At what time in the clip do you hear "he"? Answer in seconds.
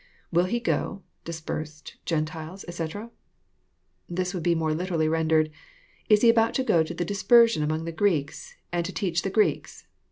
0.45-0.59, 6.23-6.29